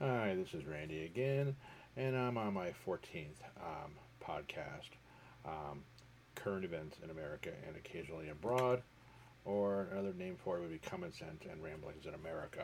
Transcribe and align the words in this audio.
Hi, 0.00 0.36
this 0.36 0.54
is 0.54 0.64
Randy 0.64 1.06
again, 1.06 1.56
and 1.96 2.16
I'm 2.16 2.38
on 2.38 2.54
my 2.54 2.72
14th 2.86 3.42
um, 3.56 3.90
podcast. 4.24 4.90
Um, 5.44 5.82
current 6.36 6.64
events 6.64 6.98
in 7.02 7.10
America 7.10 7.50
and 7.66 7.74
occasionally 7.74 8.28
abroad, 8.28 8.82
or 9.44 9.88
another 9.90 10.12
name 10.16 10.36
for 10.36 10.56
it 10.56 10.60
would 10.60 10.70
be 10.70 10.78
Common 10.78 11.12
Sense 11.12 11.42
and 11.50 11.60
Ramblings 11.64 12.06
in 12.06 12.14
America. 12.14 12.62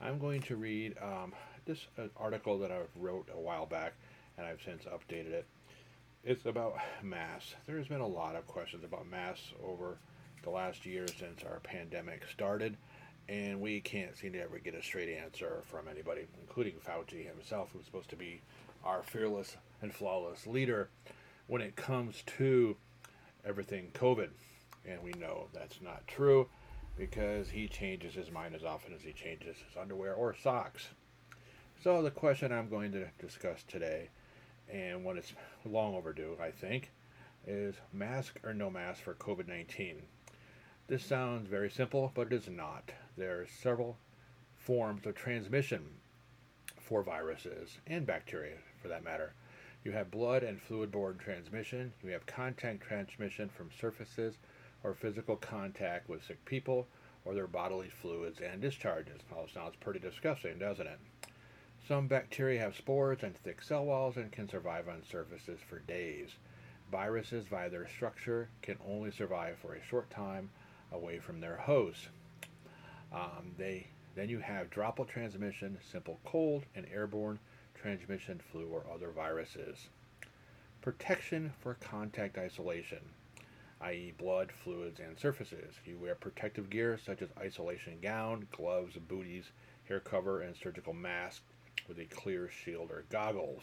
I'm 0.00 0.18
going 0.18 0.42
to 0.42 0.56
read 0.56 0.96
um, 1.00 1.32
this 1.64 1.86
uh, 1.96 2.08
article 2.16 2.58
that 2.58 2.72
I 2.72 2.80
wrote 2.96 3.28
a 3.32 3.38
while 3.38 3.66
back, 3.66 3.92
and 4.36 4.44
I've 4.44 4.60
since 4.64 4.82
updated 4.82 5.30
it. 5.30 5.46
It's 6.24 6.44
about 6.44 6.74
masks. 7.04 7.54
There's 7.68 7.86
been 7.86 8.00
a 8.00 8.08
lot 8.08 8.34
of 8.34 8.48
questions 8.48 8.82
about 8.82 9.08
masks 9.08 9.52
over 9.64 9.96
the 10.42 10.50
last 10.50 10.84
year 10.84 11.06
since 11.06 11.44
our 11.44 11.60
pandemic 11.60 12.22
started 12.32 12.76
and 13.28 13.60
we 13.60 13.80
can't 13.80 14.16
seem 14.16 14.32
to 14.32 14.40
ever 14.40 14.58
get 14.58 14.74
a 14.74 14.82
straight 14.82 15.14
answer 15.16 15.62
from 15.64 15.86
anybody, 15.88 16.26
including 16.40 16.74
Fauci 16.74 17.26
himself, 17.26 17.68
who's 17.72 17.84
supposed 17.84 18.10
to 18.10 18.16
be 18.16 18.40
our 18.84 19.02
fearless 19.02 19.56
and 19.82 19.92
flawless 19.92 20.46
leader 20.46 20.88
when 21.46 21.60
it 21.60 21.76
comes 21.76 22.22
to 22.38 22.76
everything 23.44 23.90
COVID. 23.92 24.30
And 24.86 25.02
we 25.02 25.12
know 25.12 25.48
that's 25.52 25.82
not 25.82 26.06
true 26.06 26.48
because 26.96 27.50
he 27.50 27.68
changes 27.68 28.14
his 28.14 28.30
mind 28.30 28.54
as 28.54 28.64
often 28.64 28.94
as 28.94 29.02
he 29.02 29.12
changes 29.12 29.56
his 29.56 29.76
underwear 29.78 30.14
or 30.14 30.34
socks. 30.34 30.88
So, 31.82 32.02
the 32.02 32.10
question 32.10 32.50
I'm 32.50 32.68
going 32.68 32.90
to 32.92 33.06
discuss 33.20 33.62
today, 33.62 34.08
and 34.72 35.04
one 35.04 35.16
it's 35.16 35.32
long 35.64 35.94
overdue, 35.94 36.36
I 36.42 36.50
think, 36.50 36.90
is 37.46 37.76
mask 37.92 38.40
or 38.42 38.52
no 38.52 38.68
mask 38.68 39.02
for 39.02 39.14
COVID 39.14 39.46
19. 39.46 40.02
This 40.88 41.04
sounds 41.04 41.50
very 41.50 41.68
simple, 41.68 42.12
but 42.14 42.28
it 42.28 42.32
is 42.32 42.48
not. 42.48 42.92
There 43.18 43.40
are 43.40 43.46
several 43.46 43.98
forms 44.56 45.04
of 45.04 45.14
transmission 45.16 45.84
for 46.80 47.02
viruses 47.02 47.76
and 47.86 48.06
bacteria, 48.06 48.56
for 48.80 48.88
that 48.88 49.04
matter. 49.04 49.34
You 49.84 49.92
have 49.92 50.10
blood 50.10 50.42
and 50.42 50.58
fluid 50.58 50.90
borne 50.90 51.18
transmission, 51.18 51.92
you 52.02 52.12
have 52.12 52.24
contact 52.24 52.80
transmission 52.80 53.50
from 53.50 53.68
surfaces 53.78 54.38
or 54.82 54.94
physical 54.94 55.36
contact 55.36 56.08
with 56.08 56.24
sick 56.24 56.42
people 56.46 56.86
or 57.26 57.34
their 57.34 57.46
bodily 57.46 57.90
fluids 57.90 58.40
and 58.40 58.58
discharges. 58.62 59.20
All 59.30 59.46
sounds 59.46 59.76
pretty 59.76 60.00
disgusting, 60.00 60.58
doesn't 60.58 60.86
it? 60.86 61.00
Some 61.86 62.06
bacteria 62.06 62.60
have 62.60 62.74
spores 62.74 63.22
and 63.22 63.36
thick 63.36 63.62
cell 63.62 63.84
walls 63.84 64.16
and 64.16 64.32
can 64.32 64.48
survive 64.48 64.88
on 64.88 65.02
surfaces 65.04 65.60
for 65.68 65.80
days. 65.80 66.30
Viruses, 66.90 67.46
via 67.46 67.68
their 67.68 67.86
structure, 67.88 68.48
can 68.62 68.78
only 68.88 69.10
survive 69.10 69.58
for 69.58 69.74
a 69.74 69.84
short 69.84 70.08
time 70.08 70.48
away 70.92 71.18
from 71.18 71.40
their 71.40 71.56
host. 71.56 72.08
Um, 73.12 73.52
they 73.56 73.88
then 74.14 74.28
you 74.28 74.40
have 74.40 74.70
droplet 74.70 75.08
transmission, 75.08 75.78
simple 75.92 76.18
cold, 76.24 76.64
and 76.74 76.86
airborne 76.92 77.38
transmission, 77.80 78.40
flu 78.50 78.66
or 78.66 78.84
other 78.92 79.10
viruses. 79.10 79.88
Protection 80.80 81.52
for 81.60 81.74
contact 81.74 82.36
isolation, 82.36 82.98
i.e., 83.80 84.12
blood, 84.18 84.50
fluids, 84.50 84.98
and 84.98 85.16
surfaces. 85.18 85.74
You 85.84 85.98
wear 85.98 86.16
protective 86.16 86.68
gear 86.68 86.98
such 87.04 87.22
as 87.22 87.28
isolation 87.38 87.98
gown, 88.02 88.48
gloves, 88.50 88.96
booties, 88.96 89.52
hair 89.88 90.00
cover, 90.00 90.40
and 90.40 90.56
surgical 90.56 90.92
mask 90.92 91.42
with 91.86 91.98
a 91.98 92.04
clear 92.06 92.50
shield 92.50 92.90
or 92.90 93.04
goggles. 93.10 93.62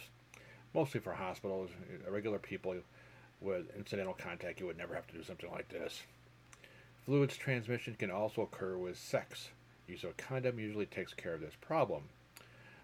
Mostly 0.73 0.99
for 0.99 1.13
hospitals, 1.13 1.69
regular 2.09 2.39
people 2.39 2.75
with 3.41 3.75
incidental 3.75 4.13
contact, 4.13 4.59
you 4.59 4.65
would 4.65 4.77
never 4.77 4.95
have 4.95 5.07
to 5.07 5.13
do 5.13 5.23
something 5.23 5.51
like 5.51 5.69
this. 5.69 6.03
Fluids 7.05 7.37
transmission 7.37 7.93
can 7.93 8.09
also 8.09 8.41
occur 8.41 8.77
with 8.77 8.97
sex. 8.97 9.49
Use 9.87 10.03
of 10.03 10.09
a 10.09 10.13
condom 10.13 10.57
usually 10.57 10.87
takes 10.87 11.13
care 11.13 11.35
of 11.35 11.39
this 11.39 11.53
problem. 11.61 12.01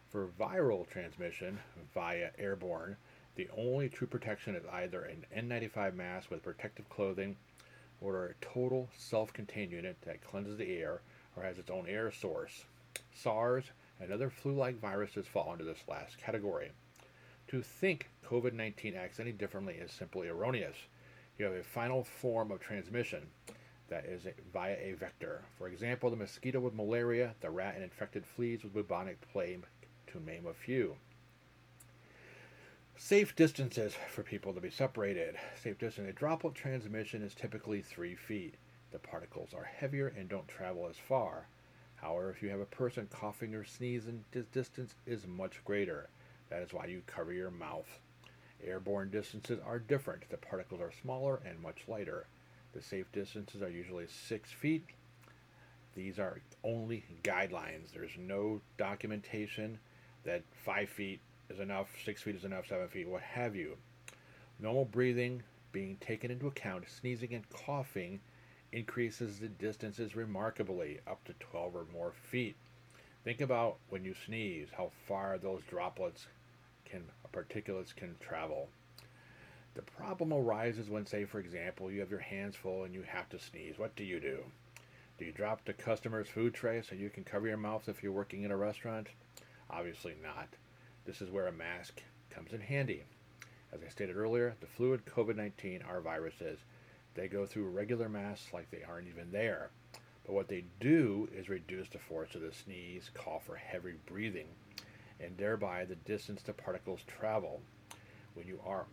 For 0.09 0.27
viral 0.39 0.87
transmission 0.87 1.57
via 1.95 2.29
airborne, 2.37 2.97
the 3.33 3.49
only 3.57 3.89
true 3.89 4.05
protection 4.05 4.53
is 4.53 4.63
either 4.71 5.01
an 5.01 5.25
N95 5.35 5.95
mask 5.95 6.29
with 6.29 6.43
protective 6.43 6.87
clothing 6.87 7.35
or 7.99 8.25
a 8.25 8.45
total 8.45 8.89
self 8.95 9.33
contained 9.33 9.71
unit 9.71 9.97
that 10.05 10.23
cleanses 10.23 10.59
the 10.59 10.77
air 10.77 11.01
or 11.35 11.41
has 11.41 11.57
its 11.57 11.71
own 11.71 11.87
air 11.87 12.11
source. 12.11 12.65
SARS 13.15 13.71
and 13.99 14.11
other 14.11 14.29
flu 14.29 14.53
like 14.53 14.79
viruses 14.79 15.25
fall 15.25 15.51
into 15.51 15.65
this 15.65 15.87
last 15.87 16.19
category. 16.19 16.69
To 17.47 17.63
think 17.63 18.07
COVID 18.23 18.53
19 18.53 18.93
acts 18.93 19.19
any 19.19 19.31
differently 19.31 19.73
is 19.73 19.91
simply 19.91 20.27
erroneous. 20.27 20.77
You 21.39 21.45
have 21.45 21.55
a 21.55 21.63
final 21.63 22.03
form 22.03 22.51
of 22.51 22.59
transmission 22.59 23.21
that 23.91 24.05
is 24.05 24.25
via 24.53 24.77
a 24.81 24.93
vector. 24.93 25.41
For 25.57 25.67
example, 25.67 26.09
the 26.09 26.15
mosquito 26.15 26.61
with 26.61 26.73
malaria, 26.73 27.35
the 27.41 27.49
rat 27.49 27.75
and 27.75 27.83
infected 27.83 28.25
fleas 28.25 28.63
with 28.63 28.73
bubonic 28.73 29.19
plague, 29.31 29.65
to 30.07 30.23
name 30.23 30.47
a 30.47 30.53
few. 30.53 30.95
Safe 32.95 33.35
distances 33.35 33.93
for 34.09 34.23
people 34.23 34.53
to 34.53 34.61
be 34.61 34.69
separated. 34.69 35.35
Safe 35.61 35.77
distance. 35.77 36.09
A 36.09 36.13
droplet 36.13 36.55
transmission 36.55 37.21
is 37.21 37.35
typically 37.35 37.81
three 37.81 38.15
feet. 38.15 38.55
The 38.91 38.99
particles 38.99 39.53
are 39.53 39.63
heavier 39.63 40.07
and 40.07 40.29
don't 40.29 40.47
travel 40.47 40.87
as 40.89 40.97
far. 40.97 41.47
However, 41.95 42.29
if 42.31 42.41
you 42.41 42.49
have 42.49 42.59
a 42.61 42.65
person 42.65 43.09
coughing 43.11 43.53
or 43.53 43.65
sneezing, 43.65 44.23
distance 44.53 44.95
is 45.05 45.27
much 45.27 45.63
greater. 45.65 46.09
That 46.49 46.61
is 46.61 46.73
why 46.73 46.85
you 46.85 47.01
cover 47.07 47.33
your 47.33 47.51
mouth. 47.51 47.99
Airborne 48.63 49.09
distances 49.09 49.59
are 49.65 49.79
different. 49.79 50.29
The 50.29 50.37
particles 50.37 50.79
are 50.79 50.93
smaller 51.01 51.41
and 51.45 51.59
much 51.59 51.83
lighter. 51.87 52.27
The 52.73 52.81
safe 52.81 53.11
distances 53.11 53.61
are 53.61 53.69
usually 53.69 54.07
six 54.07 54.51
feet. 54.51 54.85
These 55.95 56.19
are 56.19 56.39
only 56.63 57.03
guidelines. 57.23 57.91
There's 57.93 58.17
no 58.17 58.61
documentation 58.77 59.77
that 60.23 60.43
five 60.65 60.89
feet 60.89 61.19
is 61.49 61.59
enough, 61.59 61.87
six 62.05 62.21
feet 62.21 62.35
is 62.35 62.45
enough, 62.45 62.67
seven 62.67 62.87
feet, 62.87 63.07
what 63.09 63.21
have 63.21 63.55
you. 63.55 63.75
Normal 64.59 64.85
breathing 64.85 65.43
being 65.71 65.97
taken 65.97 66.31
into 66.31 66.47
account, 66.47 66.89
sneezing 66.89 67.33
and 67.33 67.49
coughing 67.49 68.19
increases 68.71 69.39
the 69.39 69.47
distances 69.47 70.15
remarkably, 70.15 70.99
up 71.07 71.23
to 71.25 71.33
12 71.39 71.75
or 71.75 71.85
more 71.91 72.13
feet. 72.29 72.55
Think 73.23 73.41
about 73.41 73.77
when 73.89 74.05
you 74.05 74.15
sneeze, 74.25 74.69
how 74.75 74.91
far 75.07 75.37
those 75.37 75.61
droplets 75.69 76.27
can, 76.85 77.03
particulates 77.33 77.95
can 77.95 78.15
travel. 78.19 78.69
The 79.73 79.81
problem 79.83 80.33
arises 80.33 80.89
when, 80.89 81.05
say, 81.05 81.23
for 81.23 81.39
example, 81.39 81.89
you 81.89 82.01
have 82.01 82.11
your 82.11 82.19
hands 82.19 82.55
full 82.57 82.83
and 82.83 82.93
you 82.93 83.03
have 83.03 83.29
to 83.29 83.39
sneeze. 83.39 83.79
What 83.79 83.95
do 83.95 84.03
you 84.03 84.19
do? 84.19 84.43
Do 85.17 85.25
you 85.25 85.31
drop 85.31 85.63
the 85.63 85.73
customer's 85.73 86.27
food 86.27 86.53
tray 86.53 86.81
so 86.81 86.95
you 86.95 87.09
can 87.09 87.23
cover 87.23 87.47
your 87.47 87.57
mouth 87.57 87.87
if 87.87 88.03
you're 88.03 88.11
working 88.11 88.43
in 88.43 88.51
a 88.51 88.57
restaurant? 88.57 89.07
Obviously 89.69 90.15
not. 90.21 90.49
This 91.05 91.21
is 91.21 91.29
where 91.29 91.47
a 91.47 91.53
mask 91.53 92.01
comes 92.29 92.51
in 92.51 92.59
handy. 92.59 93.03
As 93.71 93.81
I 93.81 93.87
stated 93.87 94.17
earlier, 94.17 94.55
the 94.59 94.67
fluid 94.67 95.05
COVID 95.05 95.37
19 95.37 95.83
are 95.83 96.01
viruses. 96.01 96.59
They 97.13 97.29
go 97.29 97.45
through 97.45 97.69
regular 97.69 98.09
masks 98.09 98.53
like 98.53 98.69
they 98.69 98.83
aren't 98.83 99.07
even 99.07 99.31
there. 99.31 99.69
But 100.25 100.33
what 100.33 100.49
they 100.49 100.65
do 100.79 101.29
is 101.33 101.47
reduce 101.47 101.87
the 101.87 101.97
force 101.97 102.35
of 102.35 102.41
the 102.41 102.51
sneeze, 102.51 103.09
cough, 103.13 103.49
or 103.49 103.55
heavy 103.55 103.93
breathing, 104.05 104.47
and 105.19 105.37
thereby 105.37 105.85
the 105.85 105.95
distance 105.95 106.41
the 106.41 106.53
particles 106.53 107.03
travel. 107.07 107.61
When 108.33 108.47
you 108.47 108.59
are 108.65 108.85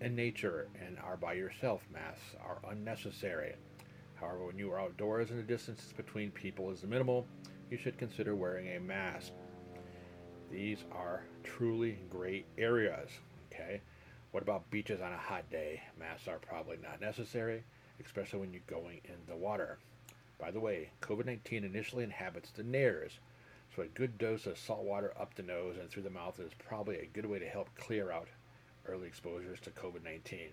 in 0.00 0.14
nature 0.14 0.68
and 0.84 0.98
are 0.98 1.16
by 1.16 1.34
yourself, 1.34 1.82
masks 1.92 2.34
are 2.44 2.58
unnecessary. 2.70 3.54
However, 4.14 4.46
when 4.46 4.58
you 4.58 4.70
are 4.72 4.80
outdoors 4.80 5.30
and 5.30 5.38
the 5.38 5.42
distance 5.42 5.92
between 5.96 6.30
people 6.30 6.70
is 6.70 6.82
minimal, 6.84 7.26
you 7.70 7.76
should 7.76 7.98
consider 7.98 8.36
wearing 8.36 8.68
a 8.68 8.80
mask. 8.80 9.32
These 10.50 10.84
are 10.92 11.24
truly 11.42 11.98
great 12.10 12.46
areas. 12.58 13.08
Okay. 13.52 13.80
What 14.32 14.42
about 14.42 14.70
beaches 14.70 15.00
on 15.00 15.12
a 15.12 15.18
hot 15.18 15.50
day? 15.50 15.82
Masks 15.98 16.28
are 16.28 16.38
probably 16.38 16.78
not 16.82 17.00
necessary, 17.00 17.64
especially 18.04 18.40
when 18.40 18.52
you're 18.52 18.62
going 18.66 19.00
in 19.04 19.16
the 19.26 19.36
water. 19.36 19.78
By 20.38 20.50
the 20.50 20.60
way, 20.60 20.90
COVID 21.00 21.26
19 21.26 21.64
initially 21.64 22.04
inhabits 22.04 22.50
the 22.50 22.62
nares, 22.62 23.18
so 23.74 23.82
a 23.82 23.86
good 23.86 24.18
dose 24.18 24.46
of 24.46 24.58
salt 24.58 24.84
water 24.84 25.12
up 25.18 25.34
the 25.34 25.42
nose 25.42 25.76
and 25.78 25.88
through 25.88 26.02
the 26.02 26.10
mouth 26.10 26.40
is 26.40 26.52
probably 26.58 26.98
a 26.98 27.06
good 27.06 27.26
way 27.26 27.38
to 27.38 27.48
help 27.48 27.68
clear 27.76 28.10
out 28.10 28.28
early 28.86 29.06
exposures 29.06 29.60
to 29.60 29.70
COVID 29.70 30.04
19. 30.04 30.48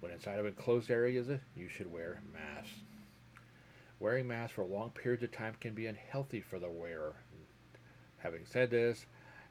When 0.00 0.12
inside 0.12 0.38
of 0.38 0.46
enclosed 0.46 0.90
areas, 0.90 1.28
you 1.56 1.68
should 1.68 1.90
wear 1.90 2.20
masks. 2.32 2.80
Wearing 4.00 4.26
masks 4.28 4.54
for 4.54 4.64
long 4.64 4.90
periods 4.90 5.22
of 5.22 5.32
time 5.32 5.54
can 5.60 5.74
be 5.74 5.86
unhealthy 5.86 6.40
for 6.40 6.58
the 6.58 6.68
wearer. 6.68 7.14
Having 8.18 8.46
said 8.46 8.70
this, 8.70 9.06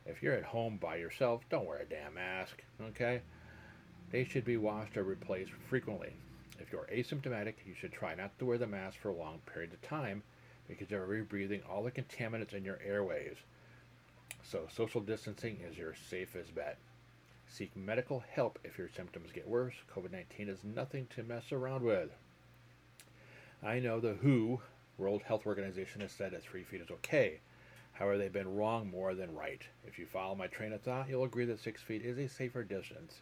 if 0.06 0.22
you're 0.22 0.36
at 0.36 0.44
home 0.44 0.78
by 0.78 0.98
yourself, 0.98 1.42
don't 1.50 1.66
wear 1.66 1.80
a 1.80 1.86
damn 1.86 2.16
mask, 2.16 2.62
okay? 2.82 3.22
They 4.12 4.26
should 4.26 4.46
be 4.46 4.58
washed 4.58 4.98
or 4.98 5.04
replaced 5.04 5.52
frequently. 5.52 6.14
If 6.60 6.72
you're 6.72 6.88
asymptomatic, 6.94 7.56
you 7.66 7.74
should 7.74 7.94
try 7.94 8.14
not 8.16 8.38
to 8.40 8.46
wear 8.46 8.58
the 8.58 8.68
mask 8.68 9.00
for 9.00 9.10
a 9.10 9.16
long 9.16 9.40
periods 9.52 9.74
of 9.74 9.82
time 9.82 10.22
because 10.68 10.92
you're 10.92 11.08
rebreathing 11.08 11.62
all 11.70 11.84
the 11.84 11.92
contaminants 11.92 12.54
in 12.54 12.64
your 12.64 12.80
airways. 12.86 13.38
So, 14.44 14.68
social 14.76 15.02
distancing 15.02 15.60
is 15.62 15.78
your 15.78 15.96
safest 16.10 16.54
bet. 16.54 16.78
Seek 17.54 17.76
medical 17.76 18.24
help 18.32 18.58
if 18.64 18.80
your 18.80 18.90
symptoms 18.90 19.32
get 19.32 19.48
worse. 19.48 19.76
COVID 19.96 20.12
19 20.12 20.50
is 20.50 20.64
nothing 20.64 21.06
to 21.16 21.22
mess 21.22 21.52
around 21.52 21.84
with. 21.84 22.10
I 23.62 23.78
know 23.78 24.00
the 24.00 24.16
WHO, 24.16 24.60
World 24.98 25.22
Health 25.22 25.46
Organization, 25.46 26.02
has 26.02 26.12
said 26.12 26.32
that 26.32 26.42
three 26.42 26.64
feet 26.64 26.82
is 26.82 26.90
okay. 26.90 27.42
However, 27.92 28.18
they've 28.18 28.34
been 28.34 28.56
wrong 28.56 28.90
more 28.90 29.14
than 29.14 29.36
right. 29.36 29.62
If 29.86 30.00
you 30.00 30.08
follow 30.08 30.34
my 30.34 30.48
train 30.48 30.74
of 30.74 30.82
thought, 30.82 31.08
you'll 31.08 31.26
agree 31.26 31.46
that 31.46 31.60
six 31.60 31.84
feet 31.84 32.04
is 32.04 32.18
a 32.18 32.28
safer 32.28 32.64
distance. 32.64 33.22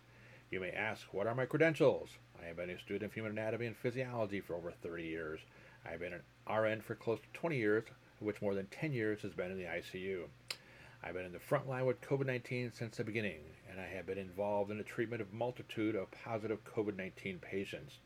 You 0.49 0.61
may 0.61 0.71
ask, 0.71 1.13
what 1.13 1.27
are 1.27 1.35
my 1.35 1.45
credentials? 1.45 2.11
I 2.41 2.45
have 2.45 2.55
been 2.55 2.69
a 2.69 2.79
student 2.79 3.03
of 3.03 3.13
human 3.13 3.33
anatomy 3.33 3.65
and 3.65 3.75
physiology 3.75 4.39
for 4.39 4.55
over 4.55 4.71
30 4.71 5.03
years. 5.03 5.41
I 5.85 5.89
have 5.89 5.99
been 5.99 6.13
an 6.13 6.23
RN 6.49 6.79
for 6.79 6.95
close 6.95 7.19
to 7.19 7.27
20 7.33 7.57
years, 7.57 7.83
of 8.21 8.25
which 8.25 8.41
more 8.41 8.55
than 8.55 8.67
10 8.67 8.93
years 8.93 9.23
has 9.23 9.33
been 9.33 9.51
in 9.51 9.57
the 9.57 9.65
ICU. 9.65 10.23
I've 11.03 11.13
been 11.15 11.25
in 11.25 11.31
the 11.31 11.39
front 11.39 11.67
line 11.67 11.85
with 11.85 11.99
COVID 12.01 12.27
19 12.27 12.71
since 12.73 12.97
the 12.97 13.03
beginning, 13.03 13.39
and 13.69 13.79
I 13.79 13.87
have 13.87 14.05
been 14.05 14.19
involved 14.19 14.69
in 14.69 14.77
the 14.77 14.83
treatment 14.83 15.21
of 15.21 15.33
multitude 15.33 15.95
of 15.95 16.11
positive 16.11 16.63
COVID 16.63 16.95
19 16.95 17.39
patients. 17.39 17.97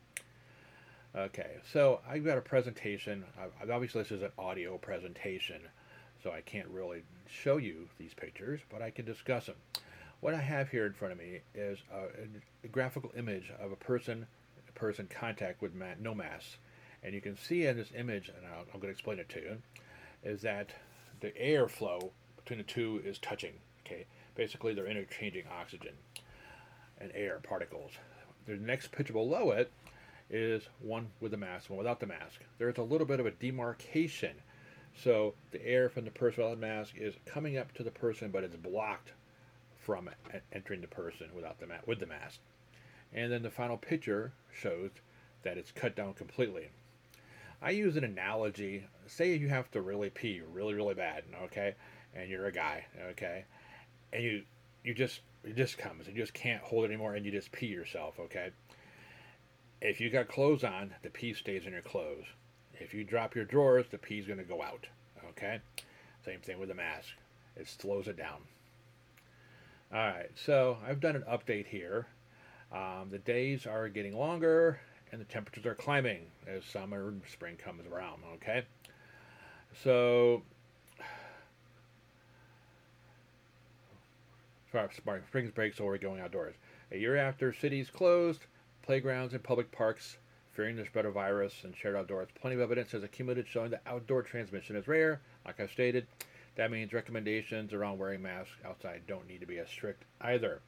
Okay, 1.14 1.56
so 1.72 2.00
I've 2.08 2.24
got 2.24 2.38
a 2.38 2.42
presentation. 2.42 3.24
Obviously, 3.70 4.02
this 4.02 4.12
is 4.12 4.22
an 4.22 4.32
audio 4.38 4.78
presentation, 4.78 5.60
so 6.22 6.30
I 6.30 6.40
can't 6.40 6.68
really 6.68 7.02
show 7.28 7.58
you 7.58 7.88
these 7.98 8.14
pictures, 8.14 8.60
but 8.70 8.80
I 8.80 8.90
can 8.90 9.04
discuss 9.04 9.46
them. 9.46 9.56
What 10.20 10.32
I 10.32 10.40
have 10.40 10.70
here 10.70 10.86
in 10.86 10.94
front 10.94 11.12
of 11.12 11.18
me 11.18 11.40
is 11.54 11.78
a, 11.92 12.06
a 12.64 12.68
graphical 12.68 13.12
image 13.16 13.52
of 13.60 13.72
a 13.72 13.76
person, 13.76 14.26
a 14.68 14.72
person 14.72 15.06
contact 15.08 15.60
with 15.60 15.74
ma- 15.74 15.94
no 16.00 16.14
mask, 16.14 16.58
and 17.02 17.14
you 17.14 17.20
can 17.20 17.36
see 17.36 17.66
in 17.66 17.76
this 17.76 17.92
image, 17.94 18.30
and 18.30 18.46
i 18.46 18.58
am 18.58 18.66
going 18.72 18.82
to 18.82 18.88
explain 18.88 19.18
it 19.18 19.28
to 19.28 19.40
you, 19.40 19.58
is 20.24 20.40
that 20.42 20.70
the 21.20 21.32
airflow 21.32 22.10
between 22.46 22.58
the 22.58 22.72
two 22.72 23.02
is 23.04 23.18
touching. 23.18 23.54
Okay, 23.84 24.06
basically 24.36 24.72
they're 24.72 24.86
interchanging 24.86 25.44
oxygen 25.60 25.94
and 26.98 27.10
air 27.12 27.40
particles. 27.42 27.90
The 28.46 28.54
next 28.54 28.92
picture 28.92 29.12
below 29.12 29.50
it 29.50 29.70
is 30.30 30.68
one 30.80 31.08
with 31.20 31.32
the 31.32 31.36
mask, 31.36 31.68
one 31.68 31.78
without 31.78 31.98
the 31.98 32.06
mask. 32.06 32.40
There's 32.58 32.78
a 32.78 32.82
little 32.82 33.06
bit 33.06 33.18
of 33.18 33.26
a 33.26 33.32
demarcation. 33.32 34.36
So 35.02 35.34
the 35.50 35.64
air 35.66 35.88
from 35.88 36.04
the 36.04 36.10
person 36.12 36.44
without 36.44 36.60
the 36.60 36.66
mask 36.66 36.94
is 36.96 37.14
coming 37.26 37.58
up 37.58 37.72
to 37.74 37.82
the 37.82 37.90
person, 37.90 38.30
but 38.30 38.44
it's 38.44 38.56
blocked 38.56 39.12
from 39.76 40.08
entering 40.52 40.80
the 40.80 40.86
person 40.86 41.26
without 41.34 41.58
the 41.58 41.66
ma- 41.66 41.74
with 41.84 41.98
the 41.98 42.06
mask. 42.06 42.38
And 43.12 43.32
then 43.32 43.42
the 43.42 43.50
final 43.50 43.76
picture 43.76 44.32
shows 44.52 44.90
that 45.42 45.58
it's 45.58 45.72
cut 45.72 45.96
down 45.96 46.14
completely. 46.14 46.68
I 47.60 47.70
use 47.70 47.96
an 47.96 48.04
analogy. 48.04 48.84
Say 49.06 49.34
you 49.34 49.48
have 49.48 49.70
to 49.72 49.80
really 49.80 50.10
pee 50.10 50.40
really, 50.52 50.74
really 50.74 50.94
bad, 50.94 51.24
okay? 51.44 51.74
And 52.16 52.30
you're 52.30 52.46
a 52.46 52.52
guy, 52.52 52.86
okay? 53.10 53.44
And 54.12 54.22
you 54.22 54.42
you 54.84 54.94
just 54.94 55.20
it 55.44 55.56
just 55.56 55.78
comes 55.78 56.06
and 56.06 56.16
you 56.16 56.22
just 56.22 56.34
can't 56.34 56.62
hold 56.62 56.84
it 56.84 56.88
anymore 56.88 57.14
and 57.14 57.24
you 57.24 57.32
just 57.32 57.52
pee 57.52 57.66
yourself, 57.66 58.18
okay? 58.18 58.50
If 59.80 60.00
you 60.00 60.10
got 60.10 60.28
clothes 60.28 60.64
on, 60.64 60.94
the 61.02 61.10
pee 61.10 61.34
stays 61.34 61.66
in 61.66 61.72
your 61.72 61.82
clothes. 61.82 62.24
If 62.74 62.94
you 62.94 63.04
drop 63.04 63.34
your 63.34 63.44
drawers, 63.44 63.86
the 63.90 63.98
pee's 63.98 64.26
to 64.26 64.34
go 64.42 64.62
out, 64.62 64.86
okay? 65.30 65.60
Same 66.24 66.40
thing 66.40 66.58
with 66.58 66.68
the 66.68 66.74
mask. 66.74 67.08
It 67.56 67.68
slows 67.68 68.08
it 68.08 68.16
down. 68.16 68.40
All 69.92 69.98
right, 69.98 70.30
so 70.34 70.78
I've 70.86 71.00
done 71.00 71.14
an 71.14 71.24
update 71.30 71.66
here. 71.66 72.06
Um, 72.72 73.08
the 73.10 73.18
days 73.18 73.66
are 73.66 73.88
getting 73.88 74.16
longer 74.16 74.80
and 75.12 75.20
the 75.20 75.24
temperatures 75.24 75.64
are 75.66 75.74
climbing 75.74 76.26
as 76.46 76.64
summer 76.64 77.08
and 77.08 77.22
spring 77.30 77.56
comes 77.56 77.86
around. 77.86 78.22
Okay, 78.34 78.64
so 79.84 80.42
spring 84.92 85.52
breaks, 85.54 85.80
or 85.80 85.98
going 85.98 86.20
outdoors. 86.20 86.54
A 86.92 86.98
year 86.98 87.16
after 87.16 87.52
cities 87.52 87.90
closed, 87.90 88.42
playgrounds 88.82 89.34
and 89.34 89.42
public 89.42 89.72
parks, 89.72 90.18
fearing 90.52 90.76
the 90.76 90.84
spread 90.84 91.04
of 91.04 91.14
virus 91.14 91.64
and 91.64 91.76
shared 91.76 91.96
outdoors, 91.96 92.28
plenty 92.40 92.56
of 92.56 92.62
evidence 92.62 92.92
has 92.92 93.02
accumulated 93.02 93.46
showing 93.46 93.70
that 93.70 93.82
outdoor 93.86 94.22
transmission 94.22 94.76
is 94.76 94.88
rare. 94.88 95.20
Like 95.44 95.60
I've 95.60 95.70
stated, 95.70 96.06
that 96.54 96.70
means 96.70 96.92
recommendations 96.92 97.74
around 97.74 97.98
wearing 97.98 98.22
masks 98.22 98.56
outside 98.64 99.02
don't 99.06 99.28
need 99.28 99.40
to 99.40 99.46
be 99.46 99.58
as 99.58 99.68
strict 99.68 100.04
either. 100.20 100.60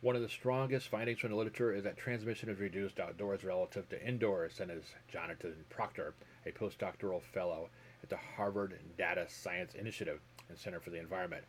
One 0.00 0.14
of 0.14 0.22
the 0.22 0.28
strongest 0.28 0.88
findings 0.88 1.18
from 1.18 1.30
the 1.30 1.36
literature 1.36 1.74
is 1.74 1.82
that 1.84 1.96
transmission 1.96 2.48
is 2.48 2.60
reduced 2.60 3.00
outdoors 3.00 3.42
relative 3.42 3.88
to 3.88 4.06
indoors, 4.06 4.60
and 4.60 4.70
as 4.70 4.84
Jonathan 5.12 5.56
Proctor, 5.70 6.14
a 6.46 6.52
postdoctoral 6.52 7.20
fellow 7.20 7.68
at 8.02 8.08
the 8.08 8.16
Harvard 8.36 8.78
Data 8.96 9.26
Science 9.28 9.74
Initiative 9.74 10.20
and 10.48 10.56
Center 10.56 10.78
for 10.78 10.90
the 10.90 11.00
Environment. 11.00 11.44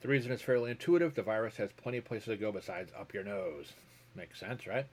The 0.00 0.08
reason 0.08 0.30
is 0.30 0.40
fairly 0.40 0.70
intuitive. 0.70 1.14
The 1.14 1.22
virus 1.22 1.56
has 1.56 1.70
plenty 1.72 1.98
of 1.98 2.04
places 2.04 2.28
to 2.28 2.36
go 2.36 2.52
besides 2.52 2.92
up 2.96 3.12
your 3.12 3.24
nose. 3.24 3.72
Makes 4.14 4.38
sense, 4.38 4.66
right? 4.66 4.86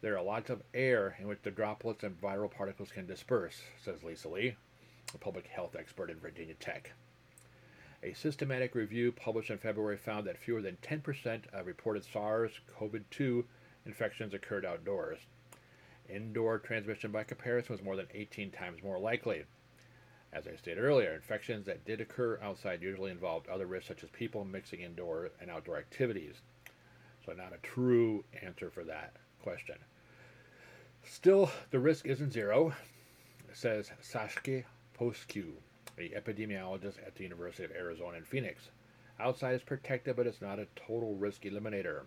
There 0.00 0.16
are 0.16 0.24
lots 0.24 0.48
of 0.48 0.62
air 0.72 1.16
in 1.18 1.28
which 1.28 1.42
the 1.42 1.50
droplets 1.50 2.04
and 2.04 2.18
viral 2.18 2.50
particles 2.50 2.90
can 2.90 3.06
disperse, 3.06 3.60
says 3.84 4.02
Lisa 4.02 4.30
Lee, 4.30 4.56
a 5.14 5.18
public 5.18 5.46
health 5.46 5.76
expert 5.76 6.08
at 6.08 6.16
Virginia 6.16 6.54
Tech. 6.54 6.92
A 8.02 8.14
systematic 8.14 8.74
review 8.74 9.12
published 9.12 9.50
in 9.50 9.58
February 9.58 9.98
found 9.98 10.26
that 10.26 10.38
fewer 10.38 10.62
than 10.62 10.78
10% 10.80 11.42
of 11.52 11.66
reported 11.66 12.02
SARS 12.02 12.60
CoV 12.78 12.96
2 13.10 13.44
infections 13.84 14.32
occurred 14.32 14.64
outdoors. 14.64 15.18
Indoor 16.08 16.58
transmission, 16.58 17.12
by 17.12 17.24
comparison, 17.24 17.74
was 17.74 17.84
more 17.84 17.96
than 17.96 18.08
18 18.14 18.52
times 18.52 18.82
more 18.82 18.98
likely. 18.98 19.44
As 20.32 20.46
I 20.46 20.54
stated 20.54 20.82
earlier, 20.82 21.12
infections 21.12 21.66
that 21.66 21.84
did 21.84 22.00
occur 22.00 22.38
outside 22.40 22.82
usually 22.82 23.10
involved 23.10 23.48
other 23.48 23.66
risks, 23.66 23.88
such 23.88 24.04
as 24.04 24.10
people 24.10 24.44
mixing 24.44 24.80
indoor 24.80 25.30
and 25.40 25.50
outdoor 25.50 25.78
activities. 25.78 26.40
So, 27.26 27.32
not 27.32 27.52
a 27.52 27.58
true 27.58 28.24
answer 28.40 28.70
for 28.70 28.84
that 28.84 29.16
question. 29.42 29.76
Still, 31.02 31.50
the 31.70 31.80
risk 31.80 32.06
isn't 32.06 32.32
zero, 32.32 32.72
says 33.52 33.90
Saskia 34.00 34.64
Popescu, 34.94 35.52
a 35.98 36.10
epidemiologist 36.10 37.04
at 37.04 37.16
the 37.16 37.24
University 37.24 37.64
of 37.64 37.72
Arizona 37.72 38.18
in 38.18 38.24
Phoenix. 38.24 38.70
Outside 39.18 39.54
is 39.54 39.62
protected, 39.62 40.14
but 40.14 40.26
it's 40.26 40.40
not 40.40 40.58
a 40.58 40.68
total 40.76 41.14
risk 41.16 41.42
eliminator. 41.42 42.04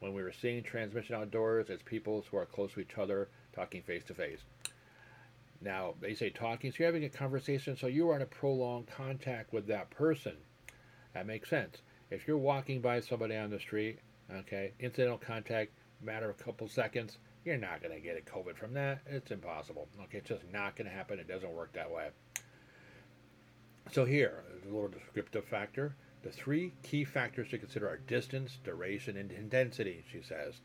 When 0.00 0.12
we 0.12 0.22
were 0.22 0.32
seeing 0.32 0.62
transmission 0.62 1.16
outdoors, 1.16 1.70
it's 1.70 1.82
people 1.82 2.24
who 2.30 2.36
are 2.36 2.46
close 2.46 2.72
to 2.74 2.80
each 2.80 2.98
other 2.98 3.28
talking 3.52 3.82
face 3.82 4.04
to 4.04 4.14
face. 4.14 4.44
Now, 5.60 5.94
they 6.00 6.14
say 6.14 6.30
talking, 6.30 6.70
so 6.70 6.76
you're 6.78 6.88
having 6.88 7.04
a 7.04 7.08
conversation, 7.08 7.76
so 7.76 7.88
you 7.88 8.08
are 8.10 8.16
in 8.16 8.22
a 8.22 8.26
prolonged 8.26 8.86
contact 8.86 9.52
with 9.52 9.66
that 9.66 9.90
person. 9.90 10.36
That 11.14 11.26
makes 11.26 11.50
sense. 11.50 11.78
If 12.10 12.28
you're 12.28 12.38
walking 12.38 12.80
by 12.80 13.00
somebody 13.00 13.36
on 13.36 13.50
the 13.50 13.58
street, 13.58 13.98
okay, 14.32 14.72
incidental 14.78 15.18
contact, 15.18 15.72
matter 16.00 16.30
of 16.30 16.40
a 16.40 16.42
couple 16.42 16.68
seconds, 16.68 17.18
you're 17.44 17.56
not 17.56 17.82
going 17.82 17.94
to 17.94 18.00
get 18.00 18.16
a 18.16 18.30
COVID 18.30 18.56
from 18.56 18.74
that. 18.74 19.00
It's 19.06 19.30
impossible. 19.30 19.88
Okay, 20.04 20.18
it's 20.18 20.28
just 20.28 20.44
not 20.52 20.76
going 20.76 20.88
to 20.88 20.94
happen. 20.94 21.18
It 21.18 21.28
doesn't 21.28 21.52
work 21.52 21.72
that 21.72 21.90
way. 21.90 22.08
So 23.90 24.04
here, 24.04 24.44
a 24.62 24.66
little 24.66 24.88
descriptive 24.88 25.44
factor. 25.44 25.96
The 26.22 26.30
three 26.30 26.72
key 26.82 27.04
factors 27.04 27.48
to 27.50 27.58
consider 27.58 27.88
are 27.88 27.96
distance, 27.96 28.58
duration, 28.64 29.16
and 29.16 29.32
intensity, 29.32 30.04
she 30.12 30.20
says. 30.20 30.60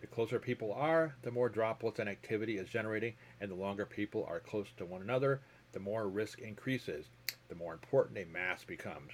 The 0.00 0.06
closer 0.06 0.38
people 0.38 0.72
are, 0.72 1.14
the 1.22 1.30
more 1.30 1.48
droplets 1.48 1.98
and 1.98 2.08
activity 2.08 2.58
is 2.58 2.68
generating, 2.68 3.14
and 3.40 3.50
the 3.50 3.54
longer 3.54 3.86
people 3.86 4.26
are 4.28 4.40
close 4.40 4.68
to 4.76 4.84
one 4.84 5.02
another, 5.02 5.40
the 5.72 5.80
more 5.80 6.08
risk 6.08 6.40
increases, 6.40 7.06
the 7.48 7.54
more 7.54 7.72
important 7.72 8.18
a 8.18 8.24
mask 8.24 8.66
becomes. 8.66 9.12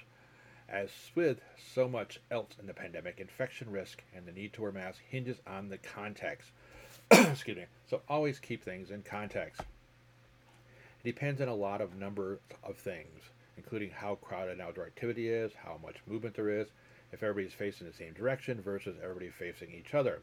As 0.67 0.89
with 1.15 1.39
so 1.73 1.87
much 1.87 2.19
else 2.29 2.51
in 2.59 2.67
the 2.67 2.73
pandemic, 2.73 3.19
infection 3.19 3.69
risk 3.71 4.03
and 4.15 4.25
the 4.25 4.31
need 4.31 4.53
to 4.53 4.61
wear 4.61 4.71
masks 4.71 5.01
hinges 5.09 5.37
on 5.47 5.69
the 5.69 5.77
context. 5.77 6.51
Excuse 7.11 7.57
me. 7.57 7.65
So 7.89 8.01
always 8.09 8.39
keep 8.39 8.63
things 8.63 8.91
in 8.91 9.03
context. 9.03 9.61
It 9.61 11.03
depends 11.03 11.39
on 11.41 11.47
a 11.47 11.55
lot 11.55 11.79
of 11.79 11.95
number 11.95 12.39
of 12.63 12.75
things 12.75 13.21
including 13.57 13.89
how 13.89 14.15
crowded 14.15 14.59
an 14.59 14.61
outdoor 14.61 14.85
activity 14.85 15.27
is, 15.29 15.51
how 15.53 15.79
much 15.83 15.97
movement 16.05 16.35
there 16.35 16.49
is, 16.49 16.67
if 17.11 17.23
everybody's 17.23 17.53
facing 17.53 17.87
the 17.87 17.93
same 17.93 18.13
direction 18.13 18.61
versus 18.61 18.95
everybody 19.03 19.29
facing 19.29 19.73
each 19.73 19.93
other, 19.93 20.21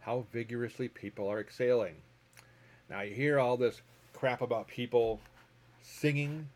how 0.00 0.26
vigorously 0.32 0.88
people 0.88 1.26
are 1.26 1.40
exhaling. 1.40 1.96
Now 2.90 3.02
you 3.02 3.14
hear 3.14 3.38
all 3.38 3.56
this 3.56 3.82
crap 4.12 4.40
about 4.40 4.68
people 4.68 5.20
singing. 5.82 6.48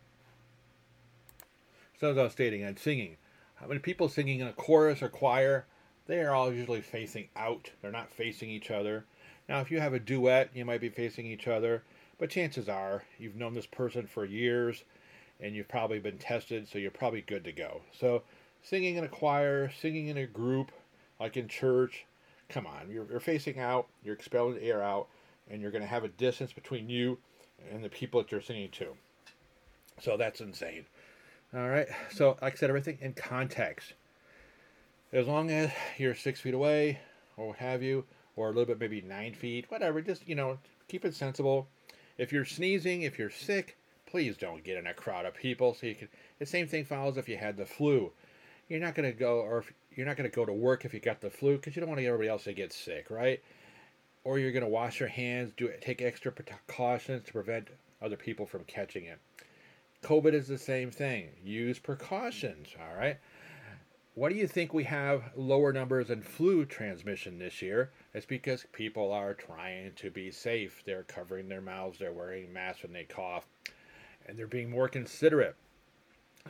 So 1.99 2.11
as 2.11 2.17
I 2.17 2.23
was 2.23 2.31
stating, 2.31 2.63
and 2.63 2.77
singing. 2.77 3.17
How 3.55 3.67
many 3.67 3.79
people 3.79 4.09
singing 4.09 4.39
in 4.39 4.47
a 4.47 4.53
chorus 4.53 5.01
or 5.01 5.09
choir, 5.09 5.65
they 6.07 6.19
are 6.19 6.33
all 6.33 6.51
usually 6.51 6.81
facing 6.81 7.29
out. 7.35 7.71
They're 7.81 7.91
not 7.91 8.11
facing 8.11 8.49
each 8.49 8.71
other. 8.71 9.05
Now, 9.47 9.61
if 9.61 9.71
you 9.71 9.79
have 9.79 9.93
a 9.93 9.99
duet, 9.99 10.49
you 10.53 10.65
might 10.65 10.81
be 10.81 10.89
facing 10.89 11.25
each 11.25 11.47
other, 11.47 11.83
but 12.17 12.29
chances 12.29 12.67
are 12.67 13.03
you've 13.17 13.35
known 13.35 13.53
this 13.53 13.65
person 13.65 14.07
for 14.07 14.25
years 14.25 14.83
and 15.39 15.55
you've 15.55 15.67
probably 15.67 15.99
been 15.99 16.17
tested, 16.17 16.67
so 16.67 16.77
you're 16.77 16.91
probably 16.91 17.21
good 17.21 17.43
to 17.43 17.51
go. 17.51 17.81
So, 17.97 18.23
singing 18.61 18.95
in 18.95 19.03
a 19.03 19.09
choir, 19.09 19.69
singing 19.69 20.07
in 20.07 20.17
a 20.17 20.25
group, 20.25 20.71
like 21.19 21.35
in 21.35 21.47
church, 21.47 22.05
come 22.49 22.65
on, 22.65 22.89
you're, 22.89 23.05
you're 23.09 23.19
facing 23.19 23.59
out, 23.59 23.87
you're 24.03 24.15
expelling 24.15 24.59
air 24.61 24.81
out, 24.81 25.07
and 25.49 25.61
you're 25.61 25.71
going 25.71 25.83
to 25.83 25.87
have 25.87 26.03
a 26.03 26.09
distance 26.09 26.53
between 26.53 26.89
you 26.89 27.17
and 27.71 27.83
the 27.83 27.89
people 27.89 28.21
that 28.21 28.31
you're 28.31 28.41
singing 28.41 28.69
to. 28.71 28.87
So 30.01 30.17
that's 30.17 30.41
insane. 30.41 30.85
All 31.55 31.69
right. 31.69 31.87
So, 32.11 32.37
like 32.41 32.53
I 32.53 32.55
said, 32.55 32.69
everything 32.69 32.97
in 33.01 33.13
context. 33.13 33.93
As 35.11 35.27
long 35.27 35.51
as 35.51 35.69
you're 35.97 36.15
six 36.15 36.41
feet 36.41 36.55
away, 36.55 36.99
or 37.37 37.49
what 37.49 37.57
have 37.57 37.83
you, 37.83 38.05
or 38.35 38.47
a 38.47 38.49
little 38.49 38.65
bit, 38.65 38.79
maybe 38.79 39.01
nine 39.01 39.33
feet, 39.33 39.69
whatever, 39.69 40.01
just, 40.01 40.27
you 40.27 40.33
know, 40.33 40.57
keep 40.87 41.05
it 41.05 41.13
sensible. 41.13 41.67
If 42.17 42.31
you're 42.31 42.45
sneezing, 42.45 43.03
if 43.03 43.19
you're 43.19 43.29
sick, 43.29 43.77
please 44.07 44.35
don't 44.37 44.63
get 44.63 44.77
in 44.77 44.87
a 44.87 44.93
crowd 44.93 45.25
of 45.25 45.35
people. 45.35 45.75
So 45.75 45.87
you 45.87 45.95
can. 45.95 46.07
The 46.39 46.45
same 46.45 46.67
thing 46.67 46.85
follows 46.85 47.17
if 47.17 47.29
you 47.29 47.37
had 47.37 47.57
the 47.57 47.65
flu. 47.65 48.11
You're 48.67 48.79
not 48.79 48.95
going 48.95 49.11
to 49.11 49.17
go, 49.17 49.39
or 49.39 49.59
if, 49.59 49.73
you're 49.95 50.07
not 50.07 50.17
going 50.17 50.29
to 50.29 50.35
go 50.35 50.45
to 50.45 50.53
work 50.53 50.85
if 50.85 50.93
you 50.93 50.99
got 50.99 51.21
the 51.21 51.29
flu 51.29 51.57
because 51.57 51.75
you 51.75 51.81
don't 51.81 51.89
want 51.89 52.01
everybody 52.01 52.29
else 52.29 52.45
to 52.45 52.53
get 52.53 52.73
sick, 52.73 53.11
right? 53.11 53.43
Or 54.23 54.39
you're 54.39 54.51
going 54.51 54.63
to 54.63 54.69
wash 54.69 54.99
your 54.99 55.09
hands, 55.09 55.51
do 55.57 55.69
take 55.81 56.01
extra 56.01 56.31
precautions 56.31 57.25
to 57.25 57.33
prevent 57.33 57.69
other 58.01 58.15
people 58.15 58.45
from 58.45 58.63
catching 58.63 59.05
it. 59.05 59.19
COVID 60.03 60.33
is 60.33 60.47
the 60.47 60.57
same 60.57 60.91
thing. 60.91 61.29
Use 61.43 61.79
precautions, 61.79 62.69
all 62.79 62.97
right? 62.97 63.17
What 64.15 64.29
do 64.29 64.35
you 64.35 64.47
think 64.47 64.73
we 64.73 64.83
have 64.83 65.31
lower 65.35 65.73
numbers 65.73 66.11
in 66.11 66.21
flu 66.21 66.65
transmission 66.65 67.39
this 67.39 67.61
year? 67.61 67.91
It's 68.13 68.25
because 68.25 68.65
people 68.71 69.11
are 69.11 69.33
trying 69.33 69.93
to 69.95 70.11
be 70.11 70.29
safe. 70.29 70.83
They're 70.85 71.03
covering 71.03 71.49
their 71.49 71.61
mouths, 71.61 71.97
they're 71.97 72.13
wearing 72.13 72.53
masks 72.53 72.83
when 72.83 72.93
they 72.93 73.05
cough, 73.05 73.47
and 74.27 74.37
they're 74.37 74.45
being 74.45 74.69
more 74.69 74.87
considerate. 74.87 75.55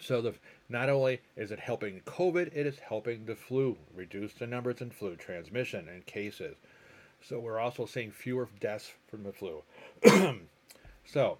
So 0.01 0.21
the 0.21 0.33
not 0.67 0.89
only 0.89 1.21
is 1.37 1.51
it 1.51 1.59
helping 1.59 2.01
COVID, 2.01 2.47
it 2.47 2.65
is 2.65 2.79
helping 2.79 3.25
the 3.25 3.35
flu 3.35 3.77
reduce 3.95 4.33
the 4.33 4.47
numbers 4.47 4.81
in 4.81 4.89
flu 4.89 5.15
transmission 5.15 5.87
and 5.87 6.05
cases. 6.05 6.57
So 7.27 7.39
we're 7.39 7.59
also 7.59 7.85
seeing 7.85 8.11
fewer 8.11 8.49
deaths 8.59 8.91
from 9.07 9.23
the 9.23 9.31
flu. 9.31 9.63
so 11.05 11.37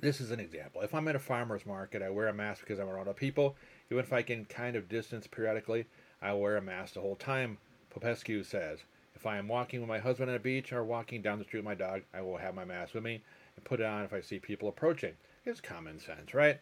this 0.00 0.20
is 0.20 0.30
an 0.30 0.40
example. 0.40 0.82
If 0.82 0.94
I'm 0.94 1.08
at 1.08 1.16
a 1.16 1.20
farmer's 1.20 1.64
market, 1.64 2.02
I 2.02 2.10
wear 2.10 2.28
a 2.28 2.34
mask 2.34 2.60
because 2.60 2.78
I'm 2.78 2.88
around 2.88 3.08
other 3.08 3.14
people. 3.14 3.56
Even 3.90 4.04
if 4.04 4.12
I 4.12 4.22
can 4.22 4.44
kind 4.44 4.76
of 4.76 4.88
distance 4.88 5.26
periodically, 5.26 5.86
I 6.20 6.34
wear 6.34 6.56
a 6.56 6.62
mask 6.62 6.94
the 6.94 7.00
whole 7.00 7.16
time. 7.16 7.58
Popescu 7.90 8.42
says. 8.42 8.80
If 9.14 9.26
I 9.26 9.38
am 9.38 9.48
walking 9.48 9.80
with 9.80 9.88
my 9.88 9.98
husband 9.98 10.30
on 10.30 10.36
a 10.36 10.40
beach 10.40 10.72
or 10.72 10.82
walking 10.84 11.22
down 11.22 11.38
the 11.38 11.44
street 11.44 11.60
with 11.60 11.66
my 11.66 11.74
dog, 11.74 12.02
I 12.12 12.20
will 12.20 12.36
have 12.36 12.54
my 12.54 12.64
mask 12.64 12.94
with 12.94 13.04
me 13.04 13.22
and 13.56 13.64
put 13.64 13.80
it 13.80 13.86
on 13.86 14.04
if 14.04 14.12
I 14.12 14.20
see 14.20 14.38
people 14.38 14.68
approaching. 14.68 15.14
It's 15.46 15.60
common 15.60 16.00
sense, 16.00 16.34
right? 16.34 16.58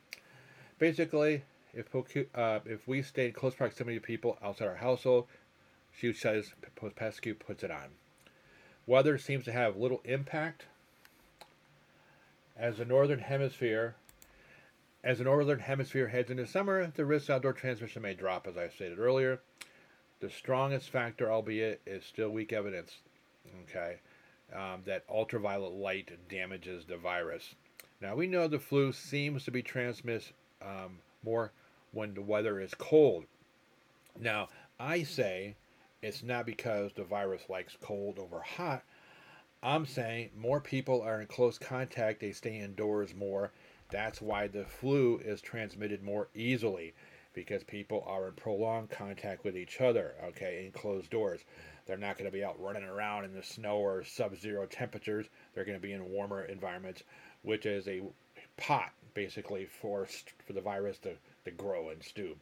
Basically, 0.79 1.43
if 1.73 1.87
uh, 2.35 2.61
if 2.65 2.87
we 2.87 3.03
stay 3.03 3.27
in 3.27 3.33
close 3.33 3.55
proximity 3.55 3.99
to 3.99 4.05
people 4.05 4.39
outside 4.43 4.69
our 4.69 4.77
household, 4.77 5.27
she 5.93 6.13
says 6.13 6.53
Popescu 6.77 7.35
puts 7.35 7.63
it 7.63 7.71
on. 7.71 7.89
Weather 8.87 9.19
seems 9.19 9.45
to 9.45 9.53
have 9.53 9.77
little 9.77 10.01
impact 10.05 10.65
as 12.57 12.79
the 12.79 12.85
northern 12.85 13.21
hemisphere 13.21 13.95
as 15.03 15.19
the 15.19 15.25
northern 15.25 15.61
hemisphere 15.61 16.09
heads 16.09 16.31
into 16.31 16.47
summer, 16.47 16.93
the 16.95 17.07
risk 17.07 17.29
of 17.29 17.37
outdoor 17.37 17.55
transmission 17.55 18.03
may 18.03 18.15
drop, 18.15 18.47
as 18.47 18.59
I 18.59 18.69
stated 18.69 18.99
earlier. 18.99 19.41
The 20.21 20.29
strongest 20.29 20.91
factor, 20.91 21.33
albeit, 21.33 21.81
is 21.87 22.05
still 22.05 22.29
weak 22.29 22.53
evidence. 22.53 22.99
Okay, 23.63 23.97
um, 24.55 24.83
that 24.85 25.05
ultraviolet 25.09 25.73
light 25.73 26.11
damages 26.29 26.85
the 26.85 26.99
virus. 26.99 27.55
Now 28.03 28.15
we 28.15 28.27
know 28.27 28.47
the 28.47 28.59
flu 28.59 28.93
seems 28.93 29.45
to 29.45 29.51
be 29.51 29.63
transmitted 29.63 30.35
um, 30.61 30.99
more 31.23 31.53
when 31.93 32.13
the 32.13 32.23
weather 32.23 32.61
is 32.61 32.75
cold. 32.75 33.25
Now 34.21 34.49
I 34.79 35.03
say 35.03 35.57
it's 36.03 36.23
not 36.23 36.47
because 36.47 36.93
the 36.93 37.05
virus 37.05 37.43
likes 37.49 37.77
cold 37.81 38.19
over 38.19 38.41
hot. 38.41 38.83
I'm 39.63 39.85
saying 39.85 40.31
more 40.37 40.61
people 40.61 41.03
are 41.03 41.21
in 41.21 41.27
close 41.27 41.59
contact, 41.59 42.21
they 42.21 42.33
stay 42.33 42.59
indoors 42.59 43.15
more. 43.15 43.53
That's 43.91 44.23
why 44.23 44.47
the 44.47 44.65
flu 44.65 45.19
is 45.19 45.43
transmitted 45.43 46.03
more 46.03 46.29
easily 46.35 46.95
because 47.35 47.63
people 47.65 48.03
are 48.07 48.29
in 48.29 48.35
prolonged 48.35 48.91
contact 48.91 49.45
with 49.45 49.57
each 49.57 49.81
other, 49.81 50.15
okay, 50.25 50.65
in 50.65 50.73
closed 50.73 51.11
doors. 51.11 51.45
They're 51.87 51.97
not 51.97 52.17
going 52.17 52.31
to 52.31 52.37
be 52.37 52.45
out 52.45 52.61
running 52.61 52.85
around 52.85 53.25
in 53.25 53.35
the 53.35 53.43
snow 53.43 53.77
or 53.77 54.05
sub 54.05 54.37
zero 54.37 54.67
temperatures. 54.67 55.27
They're 55.55 55.65
going 55.65 55.79
to 55.79 55.87
be 55.87 55.93
in 55.93 56.11
warmer 56.11 56.45
environments, 56.45 57.03
which 57.43 57.67
is 57.67 57.87
a 57.89 58.03
pot 58.57 58.93
basically 59.15 59.67
for, 59.67 60.07
for 60.47 60.53
the 60.53 60.61
virus 60.61 60.99
to, 60.99 61.15
to 61.45 61.51
grow 61.51 61.91
and 61.91 62.03
stew. 62.03 62.37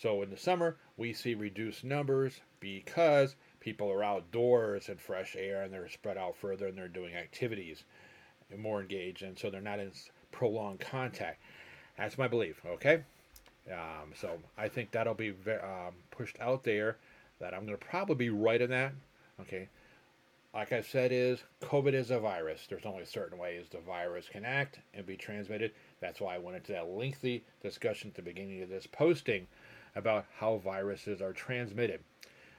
So 0.00 0.22
in 0.22 0.30
the 0.30 0.36
summer, 0.36 0.76
we 0.96 1.12
see 1.12 1.34
reduced 1.34 1.84
numbers 1.84 2.40
because 2.60 3.34
people 3.60 3.90
are 3.90 4.04
outdoors 4.04 4.88
in 4.88 4.96
fresh 4.96 5.34
air 5.36 5.62
and 5.62 5.72
they're 5.72 5.88
spread 5.88 6.18
out 6.18 6.36
further 6.36 6.66
and 6.66 6.76
they're 6.76 6.88
doing 6.88 7.14
activities 7.14 7.84
and 8.50 8.60
more 8.60 8.80
engaged, 8.80 9.22
and 9.22 9.38
so 9.38 9.50
they're 9.50 9.60
not 9.60 9.80
in 9.80 9.90
prolonged 10.30 10.80
contact. 10.80 11.40
That's 11.98 12.18
my 12.18 12.28
belief. 12.28 12.60
Okay, 12.64 13.02
um, 13.72 14.12
so 14.14 14.38
I 14.56 14.68
think 14.68 14.90
that'll 14.90 15.14
be 15.14 15.30
um, 15.30 15.94
pushed 16.10 16.38
out 16.40 16.62
there. 16.62 16.98
That 17.40 17.52
I'm 17.52 17.66
going 17.66 17.76
to 17.76 17.84
probably 17.84 18.14
be 18.14 18.30
right 18.30 18.60
in 18.60 18.70
that. 18.70 18.92
Okay, 19.40 19.68
like 20.54 20.72
I 20.72 20.80
said, 20.80 21.10
is 21.12 21.42
COVID 21.62 21.92
is 21.92 22.10
a 22.10 22.18
virus. 22.18 22.66
There's 22.68 22.86
only 22.86 23.04
certain 23.04 23.38
ways 23.38 23.66
the 23.70 23.78
virus 23.78 24.26
can 24.30 24.44
act 24.44 24.78
and 24.94 25.04
be 25.04 25.16
transmitted. 25.16 25.72
That's 26.00 26.20
why 26.20 26.34
I 26.34 26.38
went 26.38 26.56
into 26.56 26.72
that 26.72 26.88
lengthy 26.88 27.44
discussion 27.62 28.08
at 28.08 28.14
the 28.14 28.22
beginning 28.22 28.62
of 28.62 28.68
this 28.68 28.86
posting 28.86 29.46
about 29.96 30.26
how 30.38 30.58
viruses 30.58 31.20
are 31.20 31.32
transmitted. 31.32 32.00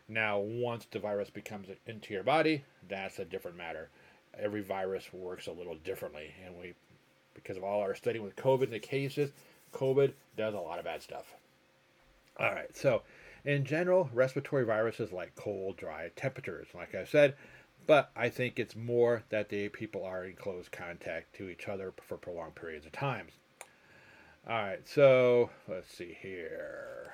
Now, 0.09 0.39
once 0.39 0.85
the 0.89 0.99
virus 0.99 1.29
becomes 1.29 1.67
into 1.85 2.13
your 2.13 2.23
body, 2.23 2.65
that's 2.89 3.19
a 3.19 3.25
different 3.25 3.57
matter. 3.57 3.89
Every 4.37 4.61
virus 4.61 5.13
works 5.13 5.47
a 5.47 5.51
little 5.51 5.75
differently, 5.75 6.33
and 6.45 6.57
we, 6.57 6.73
because 7.33 7.57
of 7.57 7.63
all 7.63 7.81
our 7.81 7.95
studying 7.95 8.23
with 8.23 8.35
COVID 8.35 8.63
and 8.63 8.73
the 8.73 8.79
cases, 8.79 9.31
COVID 9.73 10.13
does 10.35 10.53
a 10.53 10.59
lot 10.59 10.79
of 10.79 10.85
bad 10.85 11.01
stuff. 11.01 11.33
All 12.39 12.51
right, 12.51 12.75
so 12.75 13.01
in 13.45 13.65
general, 13.65 14.09
respiratory 14.13 14.65
viruses 14.65 15.11
like 15.11 15.35
cold, 15.35 15.77
dry 15.77 16.09
temperatures, 16.15 16.67
like 16.73 16.95
I 16.95 17.05
said, 17.05 17.35
but 17.85 18.11
I 18.15 18.29
think 18.29 18.59
it's 18.59 18.75
more 18.75 19.23
that 19.29 19.49
the 19.49 19.69
people 19.69 20.03
are 20.03 20.25
in 20.25 20.35
close 20.35 20.67
contact 20.69 21.35
to 21.35 21.49
each 21.49 21.67
other 21.67 21.93
for 22.01 22.17
prolonged 22.17 22.55
periods 22.55 22.85
of 22.85 22.91
times. 22.91 23.33
All 24.47 24.55
right, 24.55 24.87
so 24.87 25.49
let's 25.67 25.93
see 25.93 26.17
here. 26.21 27.13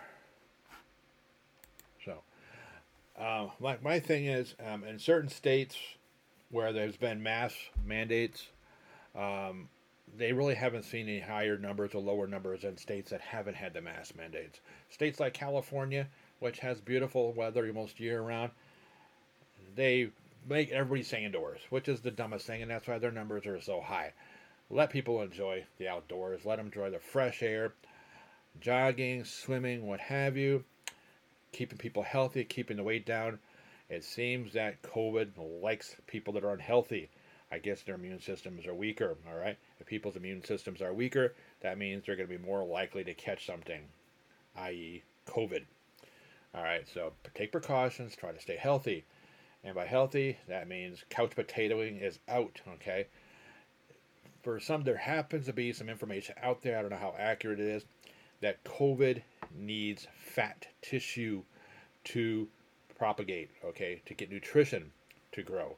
Uh, 3.20 3.48
my, 3.60 3.77
my 3.82 4.00
thing 4.00 4.25
is, 4.25 4.55
um, 4.65 4.84
in 4.84 4.98
certain 4.98 5.29
states 5.29 5.77
where 6.50 6.74
there's 6.74 6.98
been 6.98 7.22
mass 7.22 7.53
mandates, 7.86 8.48
um, 9.15 9.70
they 10.17 10.34
really 10.34 10.55
haven't 10.55 10.84
seen 10.84 11.08
any 11.08 11.20
higher 11.20 11.58
numbers 11.58 11.93
or 11.93 12.01
lower 12.01 12.27
numbers 12.27 12.62
than 12.62 12.77
states 12.77 13.12
that 13.12 13.22
haven't 13.22 13.55
had 13.55 13.74
the 13.74 13.82
mass 13.82 14.13
mandates. 14.15 14.60
States 14.89 15.20
like 15.20 15.34
California, 15.34 16.08
which 16.39 16.60
has 16.60 16.79
beautiful 16.82 17.32
weather 17.34 17.65
almost 17.67 18.00
year 18.00 18.22
round, 18.22 18.51
they 19.75 20.10
make 20.48 20.72
everybody 20.72 21.03
stay 21.03 21.24
indoors, 21.24 21.62
which 21.70 21.88
is 21.88 22.01
the 22.01 22.12
dumbest 22.12 22.46
thing, 22.46 22.62
and 22.62 22.70
that's 22.70 22.88
why 22.88 22.98
their 22.98 23.12
numbers 23.12 23.46
are 23.46 23.62
so 23.62 23.82
high. 23.82 24.12
Let 24.70 24.89
people 24.89 25.22
enjoy 25.22 25.65
the 25.77 25.88
outdoors, 25.88 26.46
let 26.46 26.58
them 26.58 26.67
enjoy 26.67 26.89
the 26.89 27.00
fresh 27.00 27.41
air, 27.43 27.74
jogging, 28.60 29.24
swimming, 29.24 29.86
what 29.86 30.00
have 30.00 30.36
you 30.36 30.63
keeping 31.53 31.77
people 31.77 32.03
healthy, 32.03 32.43
keeping 32.43 32.77
the 32.77 32.83
weight 32.83 33.05
down. 33.05 33.39
It 33.89 34.03
seems 34.03 34.53
that 34.53 34.81
COVID 34.81 35.31
likes 35.62 35.95
people 36.07 36.33
that 36.33 36.43
are 36.43 36.53
unhealthy. 36.53 37.10
I 37.51 37.60
guess 37.60 37.83
their 37.83 37.95
immune 37.95 38.19
systems 38.19 38.65
are 38.65 38.74
weaker. 38.74 39.15
All 39.29 39.38
right. 39.38 39.57
If 39.79 39.86
people's 39.86 40.15
immune 40.15 40.43
systems 40.43 40.81
are 40.81 40.93
weaker, 40.93 41.36
that 41.62 41.77
means 41.77 42.05
they're 42.05 42.15
going 42.15 42.27
to 42.27 42.38
be 42.38 42.43
more 42.43 42.65
likely 42.65 43.03
to 43.03 43.13
catch 43.13 43.45
something, 43.45 43.81
i.e., 44.57 45.03
COVID. 45.27 45.63
All 46.55 46.63
right. 46.63 46.88
So 46.91 47.13
take 47.36 47.51
precautions. 47.51 48.15
Try 48.15 48.31
to 48.31 48.41
stay 48.41 48.57
healthy. 48.57 49.05
And 49.63 49.75
by 49.75 49.86
healthy, 49.86 50.38
that 50.48 50.67
means 50.67 51.05
couch 51.10 51.31
potatoing 51.36 52.01
is 52.01 52.19
out. 52.27 52.60
Okay. 52.75 53.05
For 54.41 54.60
some, 54.60 54.83
there 54.83 54.98
happens 54.98 55.45
to 55.45 55.53
be 55.53 55.72
some 55.72 55.88
information 55.88 56.36
out 56.41 56.63
there. 56.63 56.77
I 56.77 56.81
don't 56.81 56.91
know 56.91 56.98
how 56.98 57.15
accurate 57.17 57.60
it 57.60 57.67
is 57.67 57.86
that 58.41 58.63
COVID 58.65 59.22
needs 59.55 60.07
fat 60.19 60.67
tissue 60.81 61.43
to 62.05 62.48
propagate, 62.98 63.50
okay, 63.63 64.01
to 64.05 64.13
get 64.13 64.31
nutrition 64.31 64.91
to 65.31 65.43
grow. 65.43 65.75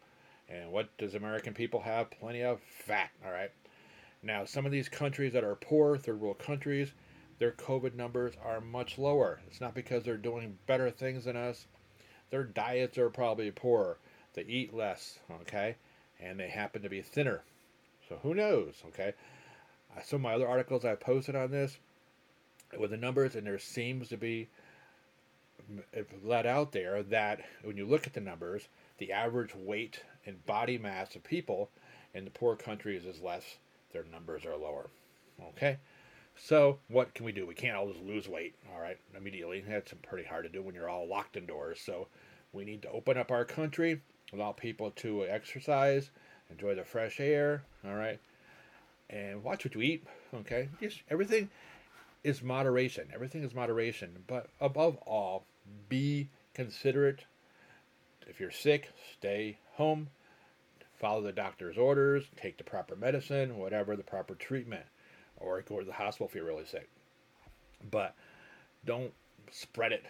And 0.50 0.72
what 0.72 0.96
does 0.98 1.16
American 1.16 1.54
people 1.54 1.82
have? 1.82 2.12
Plenty 2.12 2.42
of 2.42 2.60
fat, 2.62 3.10
all 3.26 3.32
right? 3.32 3.52
Now, 4.22 4.46
some 4.46 4.66
of 4.66 4.72
these 4.72 4.90
countries 4.90 5.34
that 5.34 5.44
are 5.44 5.56
poor, 5.56 5.98
third 5.98 6.20
world 6.20 6.40
countries, 6.40 6.92
their 7.38 7.52
COVID 7.52 7.96
numbers 7.96 8.34
are 8.44 8.62
much 8.62 8.98
lower. 8.98 9.42
It's 9.48 9.62
not 9.62 9.76
because 9.76 10.04
they're 10.04 10.18
doing 10.18 10.58
better 10.68 10.90
things 10.90 11.26
than 11.26 11.36
us. 11.36 11.68
Their 12.30 12.44
diets 12.44 12.98
are 12.98 13.10
probably 13.10 13.52
poorer. 13.52 13.98
They 14.34 14.44
eat 14.44 14.74
less, 14.74 15.20
okay? 15.42 15.76
And 16.20 16.40
they 16.40 16.50
happen 16.50 16.82
to 16.82 16.90
be 16.90 17.02
thinner. 17.02 17.44
So 18.08 18.20
who 18.22 18.34
knows, 18.34 18.84
okay? 18.88 19.14
Uh, 19.96 20.02
some 20.02 20.18
of 20.18 20.22
my 20.22 20.34
other 20.34 20.48
articles 20.48 20.86
I 20.86 20.96
posted 20.96 21.36
on 21.36 21.52
this, 21.52 21.78
with 22.78 22.92
the 22.92 22.98
numbers, 22.98 23.36
and 23.36 23.46
there 23.46 23.60
seems 23.60 24.10
to 24.10 24.18
be 24.18 24.48
uh, 25.96 26.02
let 26.24 26.46
out 26.46 26.72
there 26.72 27.04
that 27.04 27.42
when 27.64 27.78
you 27.78 27.86
look 27.86 28.08
at 28.08 28.14
the 28.14 28.22
numbers, 28.22 28.68
the 28.98 29.12
average 29.12 29.56
weight 29.56 30.02
and 30.26 30.46
body 30.46 30.78
mass 30.78 31.16
of 31.16 31.24
people 31.24 31.70
in 32.14 32.26
the 32.26 32.32
poor 32.32 32.56
countries 32.56 33.06
is 33.06 33.22
less, 33.22 33.58
their 33.92 34.06
numbers 34.12 34.46
are 34.46 34.58
lower. 34.58 34.90
Okay? 35.50 35.78
So, 36.38 36.80
what 36.90 37.14
can 37.14 37.26
we 37.26 37.32
do? 37.32 37.48
We 37.48 37.54
can't 37.54 37.78
all 37.78 37.88
just 37.88 38.04
lose 38.04 38.28
weight, 38.28 38.56
all 38.74 38.82
right, 38.82 38.98
immediately. 39.16 39.64
That's 39.68 39.94
pretty 40.02 40.28
hard 40.28 40.44
to 40.44 40.50
do 40.50 40.62
when 40.62 40.76
you're 40.76 40.90
all 40.90 41.08
locked 41.08 41.38
indoors. 41.38 41.80
So, 41.80 42.08
we 42.52 42.66
need 42.66 42.82
to 42.82 42.92
open 42.92 43.18
up 43.18 43.32
our 43.32 43.46
country, 43.46 44.02
allow 44.34 44.52
people 44.52 44.92
to 44.98 45.26
exercise, 45.26 46.10
enjoy 46.50 46.76
the 46.76 46.84
fresh 46.84 47.20
air, 47.20 47.64
all 47.86 47.96
right? 47.96 48.20
and 49.10 49.44
watch 49.44 49.66
what 49.66 49.76
you 49.76 49.82
eat. 49.82 50.04
Okay, 50.34 50.70
just 50.82 51.02
everything 51.10 51.50
is 52.26 52.42
moderation. 52.42 53.08
Everything 53.14 53.44
is 53.44 53.54
moderation. 53.54 54.24
But 54.28 54.50
above 54.60 54.98
all, 55.06 55.46
be 55.88 56.30
considerate. 56.54 57.26
If 58.28 58.40
you're 58.40 58.52
sick, 58.52 58.90
stay 59.14 59.60
home. 59.74 60.10
Follow 61.00 61.22
the 61.22 61.32
doctor's 61.32 61.78
orders. 61.78 62.26
Take 62.36 62.58
the 62.58 62.64
proper 62.64 62.96
medicine, 62.96 63.58
whatever 63.58 63.96
the 63.96 64.04
proper 64.04 64.34
treatment, 64.34 64.86
or 65.38 65.62
go 65.62 65.80
to 65.80 65.86
the 65.86 65.94
hospital 65.94 66.28
if 66.28 66.34
you're 66.34 66.46
really 66.46 66.66
sick. 66.66 66.90
But 67.92 68.16
don't 68.86 69.14
spread 69.52 69.92
it 69.92 70.06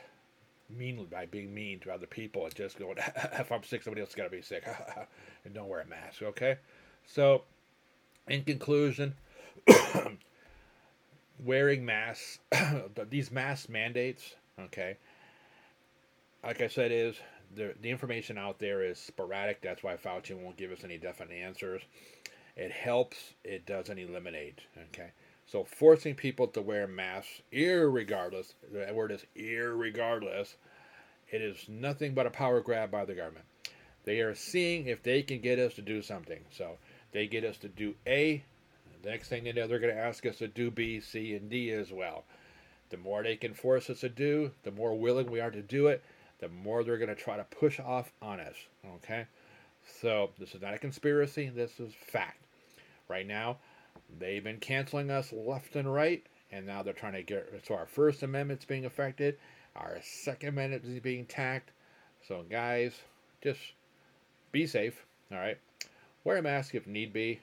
meanly 0.69 1.05
by 1.05 1.25
being 1.25 1.53
mean 1.53 1.79
to 1.81 1.91
other 1.91 2.07
people 2.07 2.45
and 2.45 2.55
just 2.55 2.79
going, 2.79 2.97
if 3.33 3.51
I'm 3.51 3.63
sick, 3.63 3.83
somebody 3.83 4.01
else 4.01 4.11
is 4.11 4.15
going 4.15 4.29
to 4.29 4.35
be 4.35 4.41
sick. 4.41 4.65
and 5.45 5.53
don't 5.53 5.67
wear 5.67 5.81
a 5.81 5.87
mask, 5.87 6.21
okay? 6.21 6.57
So, 7.05 7.43
in 8.27 8.43
conclusion, 8.43 9.15
wearing 11.43 11.85
masks, 11.85 12.39
these 13.09 13.31
mask 13.31 13.69
mandates, 13.69 14.35
okay, 14.59 14.97
like 16.43 16.61
I 16.61 16.67
said, 16.67 16.91
is 16.91 17.15
the, 17.55 17.73
the 17.81 17.89
information 17.89 18.37
out 18.37 18.59
there 18.59 18.83
is 18.83 18.99
sporadic. 18.99 19.61
That's 19.61 19.83
why 19.83 19.95
Fauci 19.97 20.35
won't 20.35 20.57
give 20.57 20.71
us 20.71 20.83
any 20.83 20.97
definite 20.97 21.33
answers. 21.33 21.81
It 22.55 22.71
helps, 22.71 23.17
it 23.43 23.65
doesn't 23.65 23.97
eliminate, 23.97 24.61
okay? 24.89 25.11
So 25.47 25.63
forcing 25.63 26.15
people 26.15 26.47
to 26.47 26.61
wear 26.61 26.87
masks, 26.87 27.41
irregardless, 27.51 28.53
the 28.71 28.91
word 28.93 29.11
is 29.11 29.25
irregardless, 29.35 30.55
it 31.29 31.41
is 31.41 31.65
nothing 31.67 32.13
but 32.13 32.25
a 32.25 32.31
power 32.31 32.61
grab 32.61 32.91
by 32.91 33.05
the 33.05 33.13
government. 33.13 33.45
They 34.05 34.19
are 34.21 34.35
seeing 34.35 34.87
if 34.87 35.03
they 35.03 35.23
can 35.23 35.41
get 35.41 35.59
us 35.59 35.73
to 35.75 35.81
do 35.81 36.01
something. 36.01 36.39
So 36.51 36.77
they 37.11 37.27
get 37.27 37.43
us 37.43 37.57
to 37.57 37.67
do 37.67 37.95
A, 38.07 38.43
the 39.05 39.11
next 39.11 39.27
thing 39.27 39.43
they 39.43 39.53
know, 39.53 39.67
they're 39.67 39.77
going 39.77 39.93
to 39.93 40.01
ask 40.01 40.25
us 40.25 40.37
to 40.37 40.47
do 40.47 40.71
B, 40.71 40.99
C, 40.99 41.35
and 41.35 41.47
D 41.47 41.71
as 41.71 41.91
well. 41.91 42.23
The 42.89 42.97
more 42.97 43.21
they 43.21 43.35
can 43.35 43.53
force 43.53 43.87
us 43.91 43.99
to 43.99 44.09
do, 44.09 44.49
the 44.63 44.71
more 44.71 44.97
willing 44.97 45.29
we 45.29 45.39
are 45.39 45.51
to 45.51 45.61
do 45.61 45.87
it, 45.87 46.03
the 46.39 46.49
more 46.49 46.83
they're 46.83 46.97
going 46.97 47.09
to 47.09 47.15
try 47.15 47.37
to 47.37 47.43
push 47.43 47.79
off 47.79 48.11
on 48.19 48.39
us. 48.39 48.55
Okay? 48.95 49.27
So 50.01 50.31
this 50.39 50.55
is 50.55 50.61
not 50.63 50.73
a 50.73 50.79
conspiracy, 50.79 51.49
this 51.49 51.79
is 51.79 51.93
fact. 51.93 52.41
Right 53.07 53.27
now, 53.27 53.57
they've 54.17 54.43
been 54.43 54.57
canceling 54.57 55.11
us 55.11 55.31
left 55.31 55.75
and 55.75 55.93
right, 55.93 56.25
and 56.51 56.65
now 56.65 56.81
they're 56.81 56.93
trying 56.93 57.13
to 57.13 57.21
get 57.21 57.63
so 57.67 57.75
our 57.75 57.85
First 57.85 58.23
Amendment's 58.23 58.65
being 58.65 58.85
affected, 58.85 59.37
our 59.75 59.99
Second 60.01 60.49
Amendment 60.49 60.83
is 60.83 60.99
being 60.99 61.25
tacked. 61.25 61.69
So 62.27 62.43
guys, 62.49 62.93
just 63.43 63.59
be 64.51 64.65
safe. 64.65 65.05
All 65.31 65.37
right, 65.37 65.59
wear 66.23 66.37
a 66.37 66.41
mask 66.41 66.73
if 66.73 66.87
need 66.87 67.13
be. 67.13 67.39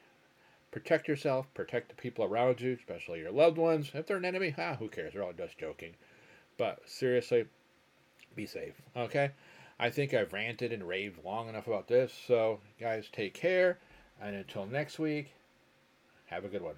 Protect 0.72 1.06
yourself, 1.06 1.52
protect 1.52 1.90
the 1.90 1.94
people 1.94 2.24
around 2.24 2.60
you, 2.60 2.72
especially 2.72 3.20
your 3.20 3.30
loved 3.30 3.58
ones. 3.58 3.90
If 3.94 4.06
they're 4.06 4.16
an 4.16 4.24
enemy, 4.24 4.54
ah, 4.58 4.74
who 4.78 4.88
cares? 4.88 5.12
They're 5.12 5.22
all 5.22 5.34
just 5.34 5.58
joking. 5.58 5.94
But 6.56 6.80
seriously, 6.86 7.44
be 8.34 8.46
safe. 8.46 8.74
Okay? 8.96 9.30
I 9.78 9.90
think 9.90 10.14
I've 10.14 10.32
ranted 10.32 10.72
and 10.72 10.88
raved 10.88 11.24
long 11.24 11.48
enough 11.48 11.66
about 11.66 11.88
this. 11.88 12.12
So, 12.26 12.60
guys, 12.80 13.08
take 13.12 13.34
care. 13.34 13.78
And 14.20 14.34
until 14.34 14.66
next 14.66 14.98
week, 14.98 15.34
have 16.26 16.44
a 16.44 16.48
good 16.48 16.62
one. 16.62 16.76